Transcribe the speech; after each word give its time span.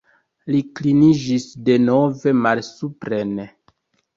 Li 0.53 0.61
kliniĝis 0.79 1.45
denove 1.67 2.33
malsupren. 2.47 3.37